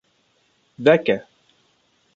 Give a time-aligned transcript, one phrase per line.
[0.85, 1.17] Veke.